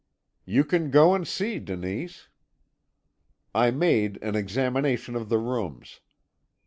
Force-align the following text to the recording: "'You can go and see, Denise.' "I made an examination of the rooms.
"'You 0.45 0.63
can 0.63 0.89
go 0.89 1.13
and 1.13 1.27
see, 1.27 1.59
Denise.' 1.59 2.27
"I 3.53 3.69
made 3.69 4.17
an 4.23 4.35
examination 4.35 5.15
of 5.15 5.29
the 5.29 5.37
rooms. 5.37 5.99